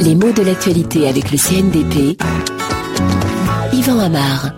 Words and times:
Les 0.00 0.14
mots 0.14 0.32
de 0.32 0.42
l'actualité 0.42 1.08
avec 1.08 1.30
le 1.30 1.38
CNDP. 1.38 2.20
Yvan 3.72 3.98
Amar. 3.98 4.52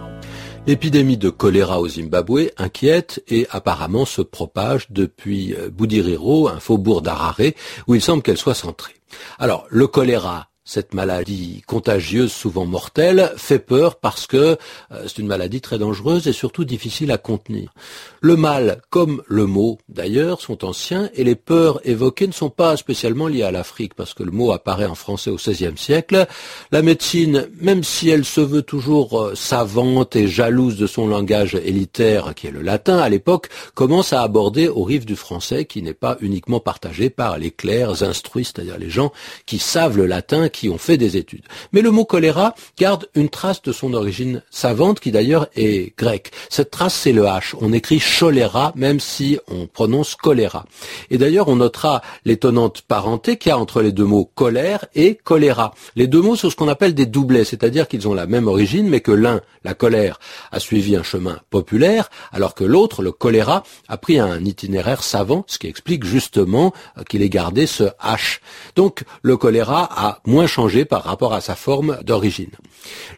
L'épidémie 0.67 1.17
de 1.17 1.31
choléra 1.31 1.81
au 1.81 1.89
Zimbabwe 1.89 2.51
inquiète 2.59 3.23
et 3.29 3.47
apparemment 3.51 4.05
se 4.05 4.21
propage 4.21 4.87
depuis 4.91 5.55
euh, 5.55 5.71
Budiriro, 5.71 6.49
un 6.49 6.61
faubourg 6.61 7.01
d'Harare, 7.01 7.55
où 7.87 7.95
il 7.95 8.03
semble 8.03 8.23
qu'elle 8.23 8.37
soit 8.37 8.53
centrée. 8.53 8.93
Alors, 9.39 9.67
le 9.71 9.87
choléra, 9.87 10.48
cette 10.69 10.93
maladie 10.93 11.63
contagieuse, 11.67 12.31
souvent 12.31 12.67
mortelle, 12.67 13.33
fait 13.39 13.59
peur 13.59 13.97
parce 13.97 14.27
que 14.27 14.37
euh, 14.37 14.57
c'est 15.05 15.17
une 15.17 15.27
maladie 15.27 15.63
très 15.63 15.79
dangereuse 15.79 16.29
et 16.29 16.35
surtout 16.35 16.67
difficile 16.67 17.11
à 17.11 17.17
contenir. 17.17 17.73
Le 18.21 18.37
mal, 18.37 18.83
comme 18.91 19.23
le 19.29 19.47
mot 19.47 19.79
d'ailleurs, 19.89 20.43
sont 20.43 20.67
anciens 20.67 21.09
et 21.15 21.25
les 21.25 21.37
peurs 21.37 21.81
évoquées 21.89 22.27
ne 22.27 22.33
sont 22.33 22.51
pas 22.51 22.77
spécialement 22.77 23.29
liées 23.29 23.45
à 23.45 23.51
l'Afrique 23.51 23.95
parce 23.95 24.13
que 24.13 24.23
le 24.23 24.31
mot 24.31 24.53
apparaît 24.53 24.85
en 24.85 24.95
français 24.95 25.31
au 25.31 25.37
XVIe 25.37 25.79
siècle. 25.79 26.27
La 26.71 26.83
médecine, 26.83 27.49
même 27.63 27.83
si 27.83 28.11
elle 28.11 28.27
se 28.27 28.43
veut 28.43 28.61
toujours 28.61 29.19
euh, 29.19 29.35
savante 29.35 30.17
et 30.17 30.29
jalouse 30.29 30.77
de 30.77 30.87
son 30.87 31.07
langage 31.07 31.55
élitaire 31.55 32.35
qui 32.35 32.47
est 32.47 32.51
le 32.51 32.61
latin 32.61 32.99
à 32.99 33.09
l'époque, 33.09 33.49
commence 33.73 34.13
à 34.13 34.21
aborder 34.21 34.69
aux 34.69 34.85
rives 34.85 35.07
du 35.07 35.17
français 35.17 35.65
qui 35.65 35.81
n'est 35.81 35.95
pas 35.95 36.19
uniquement 36.21 36.61
partagé 36.61 37.09
par 37.09 37.39
les 37.39 37.53
clercs 37.53 38.03
instruits, 38.03 38.45
c'est-à-dire 38.45 38.77
les 38.77 38.91
gens 38.91 39.13
qui 39.47 39.59
savent 39.59 39.97
le 39.97 40.05
latin, 40.05 40.51
qui 40.59 40.69
ont 40.69 40.79
fait 40.79 40.97
des 40.97 41.17
études. 41.17 41.45
Mais 41.73 41.83
le 41.83 41.93
mot 41.93 42.05
choléra 42.05 42.55
garde 42.77 43.09
une 43.15 43.29
trace 43.29 43.63
de 43.63 43.71
son 43.71 43.95
origine 43.95 44.43
savante 44.51 44.99
qui 44.99 45.13
d'ailleurs 45.13 45.47
est 45.55 45.97
grecque. 45.97 46.33
Cette 46.49 46.73
trace 46.73 46.95
c'est 46.95 47.13
le 47.13 47.23
H. 47.23 47.55
On 47.61 47.73
écrit 47.73 48.01
choléra 48.01 48.73
même 48.75 48.99
si 48.99 49.39
on 49.47 49.69
prononce 49.69 50.17
choléra. 50.17 50.65
Et 51.11 51.19
d'ailleurs 51.19 51.47
on 51.47 51.57
notera 51.57 52.03
l'étonnante 52.25 52.83
parenté 52.83 53.37
qu'il 53.37 53.51
y 53.51 53.53
a 53.53 53.59
entre 53.59 53.83
les 53.83 53.93
deux 53.93 54.05
mots 54.05 54.29
colère 54.35 54.85
et 54.97 55.15
choléra. 55.15 55.75
Les 55.95 56.09
deux 56.09 56.21
mots 56.21 56.35
sont 56.35 56.51
ce 56.51 56.57
qu'on 56.57 56.67
appelle 56.67 56.95
des 56.95 57.07
doublets, 57.07 57.45
c'est-à-dire 57.45 57.87
qu'ils 57.87 58.09
ont 58.09 58.15
la 58.15 58.27
même 58.27 58.49
origine 58.49 58.89
mais 58.89 59.01
que 59.01 59.13
l'un, 59.13 59.41
la 59.63 59.75
colère, 59.75 60.19
a 60.51 60.59
suivi 60.59 60.97
un 60.97 61.05
chemin 61.05 61.39
populaire 61.51 62.11
alors 62.33 62.57
que 62.57 62.65
l'autre, 62.65 63.03
le 63.03 63.13
choléra, 63.13 63.63
a 63.87 63.97
pris 63.97 64.19
un 64.19 64.45
itinéraire 64.45 65.05
savant, 65.05 65.45
ce 65.47 65.59
qui 65.59 65.69
explique 65.69 66.05
justement 66.05 66.73
qu'il 67.09 67.23
ait 67.23 67.29
gardé 67.29 67.67
ce 67.69 67.85
H. 68.03 68.41
Donc 68.75 69.05
le 69.23 69.37
choléra 69.37 69.89
a 69.91 70.21
moins 70.27 70.48
changé 70.49 70.85
par 70.85 71.05
rapport 71.05 71.33
à 71.33 71.41
sa 71.41 71.55
forme 71.55 71.99
d'origine. 72.03 72.51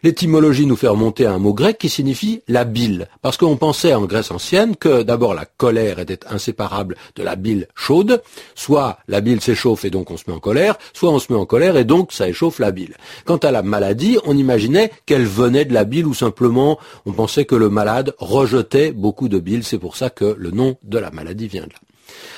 L'étymologie 0.03 0.65
nous 0.65 0.75
fait 0.75 0.87
remonter 0.87 1.25
à 1.25 1.33
un 1.33 1.39
mot 1.39 1.53
grec 1.53 1.77
qui 1.77 1.89
signifie 1.89 2.41
la 2.47 2.63
bile, 2.63 3.07
parce 3.21 3.37
qu'on 3.37 3.57
pensait 3.57 3.93
en 3.93 4.05
Grèce 4.05 4.31
ancienne 4.31 4.75
que 4.75 5.01
d'abord 5.01 5.33
la 5.33 5.45
colère 5.45 5.99
était 5.99 6.27
inséparable 6.27 6.95
de 7.15 7.23
la 7.23 7.35
bile 7.35 7.67
chaude, 7.75 8.21
soit 8.55 8.99
la 9.07 9.21
bile 9.21 9.41
s'échauffe 9.41 9.85
et 9.85 9.89
donc 9.89 10.11
on 10.11 10.17
se 10.17 10.23
met 10.27 10.35
en 10.35 10.39
colère, 10.39 10.77
soit 10.93 11.11
on 11.11 11.19
se 11.19 11.31
met 11.31 11.39
en 11.39 11.45
colère 11.45 11.77
et 11.77 11.85
donc 11.85 12.11
ça 12.11 12.27
échauffe 12.27 12.59
la 12.59 12.71
bile. 12.71 12.95
Quant 13.25 13.37
à 13.37 13.51
la 13.51 13.63
maladie, 13.63 14.17
on 14.25 14.37
imaginait 14.37 14.91
qu'elle 15.05 15.25
venait 15.25 15.65
de 15.65 15.73
la 15.73 15.85
bile 15.85 16.05
ou 16.05 16.13
simplement 16.13 16.77
on 17.05 17.13
pensait 17.13 17.45
que 17.45 17.55
le 17.55 17.69
malade 17.69 18.13
rejetait 18.17 18.91
beaucoup 18.91 19.29
de 19.29 19.39
bile, 19.39 19.63
c'est 19.63 19.79
pour 19.79 19.95
ça 19.95 20.09
que 20.09 20.35
le 20.37 20.51
nom 20.51 20.77
de 20.83 20.97
la 20.97 21.11
maladie 21.11 21.47
vient 21.47 21.63
de 21.63 21.69
là. 21.69 21.79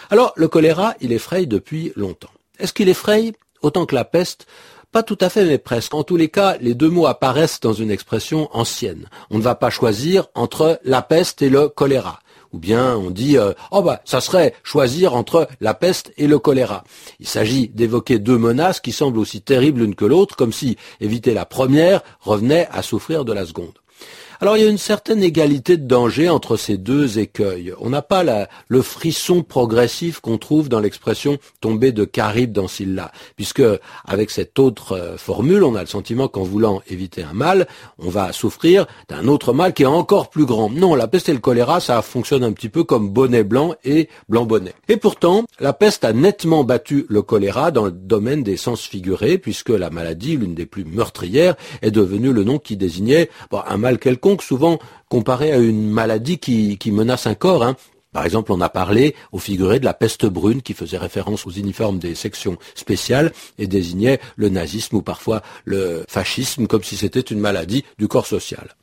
Alors 0.09 0.33
le 0.35 0.47
choléra, 0.47 0.95
il 1.01 1.11
effraie 1.11 1.45
depuis 1.45 1.91
longtemps. 1.95 2.29
Est-ce 2.59 2.73
qu'il 2.73 2.89
effraie 2.89 3.33
autant 3.61 3.85
que 3.85 3.95
la 3.95 4.05
peste? 4.05 4.45
Pas 4.93 5.03
tout 5.03 5.17
à 5.21 5.29
fait, 5.29 5.43
mais 5.43 5.57
presque. 5.57 5.95
En 5.95 6.03
tous 6.03 6.17
les 6.17 6.29
cas, 6.29 6.55
les 6.61 6.75
deux 6.75 6.89
mots 6.89 7.07
apparaissent 7.07 7.59
dans 7.59 7.73
une 7.73 7.89
expression 7.89 8.47
ancienne. 8.55 9.09
On 9.31 9.39
ne 9.39 9.43
va 9.43 9.55
pas 9.55 9.71
choisir 9.71 10.27
entre 10.35 10.79
la 10.85 11.01
peste 11.01 11.41
et 11.41 11.49
le 11.49 11.67
choléra. 11.67 12.19
Ou 12.53 12.59
bien 12.59 12.95
on 12.95 13.09
dit 13.09 13.35
euh, 13.39 13.53
oh 13.71 13.81
bah 13.81 14.01
ça 14.05 14.21
serait 14.21 14.53
choisir 14.61 15.15
entre 15.15 15.47
la 15.59 15.73
peste 15.73 16.13
et 16.17 16.27
le 16.27 16.37
choléra. 16.37 16.83
Il 17.19 17.27
s'agit 17.27 17.69
d'évoquer 17.69 18.19
deux 18.19 18.37
menaces 18.37 18.79
qui 18.79 18.91
semblent 18.91 19.17
aussi 19.17 19.41
terribles 19.41 19.81
l'une 19.81 19.95
que 19.95 20.05
l'autre, 20.05 20.35
comme 20.35 20.53
si 20.53 20.77
éviter 21.01 21.33
la 21.33 21.45
première 21.45 22.03
revenait 22.19 22.67
à 22.71 22.83
souffrir 22.83 23.25
de 23.25 23.33
la 23.33 23.47
seconde. 23.47 23.73
Alors 24.43 24.57
il 24.57 24.63
y 24.65 24.67
a 24.67 24.69
une 24.69 24.77
certaine 24.77 25.23
égalité 25.23 25.77
de 25.77 25.87
danger 25.87 26.27
entre 26.27 26.57
ces 26.57 26.75
deux 26.75 27.17
écueils. 27.17 27.73
On 27.79 27.91
n'a 27.91 28.01
pas 28.01 28.25
le 28.67 28.81
frisson 28.81 29.41
progressif 29.41 30.19
qu'on 30.19 30.37
trouve 30.37 30.67
dans 30.67 30.81
l'expression 30.81 31.37
tomber 31.61 31.93
de 31.93 32.03
Caribe 32.03 32.51
dans 32.51 32.67
Scylla, 32.67 33.13
puisque 33.37 33.63
avec 34.03 34.31
cette 34.31 34.59
autre 34.59 34.97
euh, 34.97 35.15
formule, 35.15 35.63
on 35.63 35.75
a 35.75 35.79
le 35.79 35.87
sentiment 35.87 36.27
qu'en 36.27 36.43
voulant 36.43 36.81
éviter 36.89 37.23
un 37.23 37.31
mal, 37.31 37.69
on 37.99 38.09
va 38.09 38.33
souffrir 38.33 38.85
d'un 39.07 39.29
autre 39.29 39.53
mal 39.53 39.73
qui 39.73 39.83
est 39.83 39.85
encore 39.85 40.29
plus 40.29 40.43
grand. 40.43 40.69
Non, 40.69 40.93
la 40.93 41.07
peste 41.07 41.29
et 41.29 41.33
le 41.33 41.39
choléra, 41.39 41.79
ça 41.79 42.01
fonctionne 42.01 42.43
un 42.43 42.51
petit 42.51 42.67
peu 42.67 42.83
comme 42.83 43.11
bonnet 43.11 43.45
blanc 43.45 43.75
et 43.85 44.09
blanc 44.27 44.43
bonnet. 44.43 44.73
Et 44.89 44.97
pourtant, 44.97 45.45
la 45.61 45.71
peste 45.71 46.03
a 46.03 46.11
nettement 46.11 46.65
battu 46.65 47.05
le 47.07 47.21
choléra 47.21 47.71
dans 47.71 47.85
le 47.85 47.91
domaine 47.91 48.43
des 48.43 48.57
sens 48.57 48.81
figurés, 48.81 49.37
puisque 49.37 49.69
la 49.69 49.89
maladie, 49.89 50.35
l'une 50.35 50.53
des 50.53 50.65
plus 50.65 50.83
meurtrières, 50.83 51.55
est 51.81 51.91
devenue 51.91 52.33
le 52.33 52.43
nom 52.43 52.59
qui 52.59 52.75
désignait 52.75 53.29
un 53.53 53.77
mal 53.77 53.99
quelconque 53.99 54.32
souvent 54.41 54.79
comparé 55.09 55.51
à 55.51 55.57
une 55.57 55.89
maladie 55.89 56.37
qui, 56.39 56.91
menace 56.91 57.27
un 57.27 57.35
corps. 57.35 57.63
Hein. 57.63 57.75
Par 58.11 58.25
exemple, 58.25 58.51
on 58.51 58.61
a 58.61 58.69
parlé 58.69 59.15
au 59.31 59.39
figuré 59.39 59.79
de 59.79 59.85
la 59.85 59.93
peste 59.93 60.25
brune 60.25 60.61
qui 60.61 60.73
faisait 60.73 60.97
référence 60.97 61.47
aux 61.47 61.51
uniformes 61.51 61.97
des 61.97 62.13
sections 62.13 62.57
spéciales 62.75 63.31
et 63.57 63.67
désignait 63.67 64.19
le 64.35 64.49
nazisme 64.49 64.97
ou 64.97 65.01
parfois 65.01 65.41
le 65.65 66.05
fascisme 66.07 66.67
comme 66.67 66.83
si 66.83 66.95
c'était 66.95 67.19
une 67.19 67.39
maladie 67.39 67.83
du 67.97 68.07
corps 68.07 68.27
social. 68.27 68.75